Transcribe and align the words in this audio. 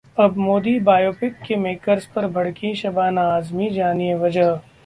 अब 0.17 0.37
मोदी 0.37 0.79
बायोपिक 0.79 1.33
के 1.47 1.55
मेकर्स 1.55 2.05
पर 2.05 2.27
भड़कीं 2.29 2.73
शबाना 2.75 3.27
आजमी, 3.33 3.69
जानिए 3.69 4.15
वजह 4.15 4.59